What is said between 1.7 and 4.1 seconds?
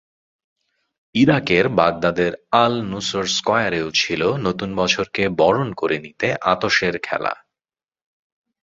বাগদাদের আল-নুসোর স্কয়ারেও